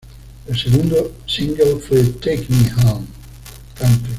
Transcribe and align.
El 0.47 0.57
segundo 0.57 1.11
single 1.27 1.75
fue 1.75 2.03
"Take 2.03 2.47
Me 2.49 2.89
Home". 2.89 3.05